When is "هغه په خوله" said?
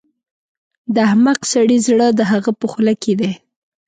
2.31-2.93